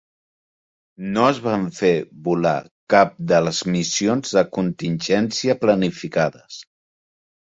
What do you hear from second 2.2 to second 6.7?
volar cap de les missions de contingència planificades.